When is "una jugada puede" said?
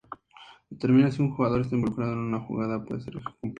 2.17-3.01